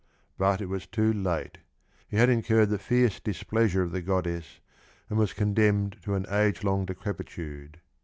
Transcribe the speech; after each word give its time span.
But 0.35 0.61
it 0.61 0.65
was 0.65 0.87
too 0.87 1.13
late; 1.13 1.59
he 2.07 2.17
had 2.17 2.27
incurred 2.27 2.69
the 2.71 2.79
fierce 2.79 3.19
displeasure 3.19 3.83
of 3.83 3.91
the 3.91 4.01
goddess 4.01 4.59
and 5.11 5.19
was 5.19 5.31
condemned 5.31 5.97
to 6.01 6.15
an 6.15 6.25
age 6.33 6.63
long 6.63 6.85
decrepitude. 6.87 7.79